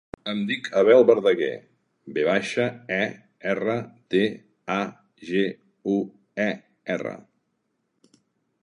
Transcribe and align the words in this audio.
Em 0.31 0.39
dic 0.51 0.67
Abel 0.79 1.03
Verdaguer: 1.09 1.49
ve 2.15 2.23
baixa, 2.29 2.65
e, 2.97 2.99
erra, 3.53 3.77
de, 4.15 4.25
a, 4.79 4.79
ge, 5.31 5.45
u, 5.99 6.01
e, 6.49 6.51
erra. 6.97 7.17